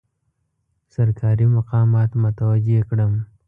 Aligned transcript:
سرکاري 0.93 1.45
مقامات 1.57 2.09
متوجه 2.23 2.79
کړم. 2.89 3.13